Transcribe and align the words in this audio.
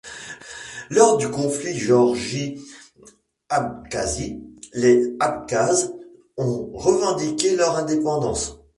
Lors 0.89 1.17
du 1.19 1.29
conflit 1.29 1.77
Géorgie-Abkhazie, 1.77 4.41
les 4.73 5.15
Abkhazes 5.19 5.93
ont 6.37 6.71
revendiqué 6.73 7.55
leur 7.55 7.75
indépendance. 7.77 8.57